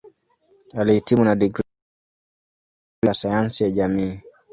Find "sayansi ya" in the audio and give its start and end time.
3.13-3.71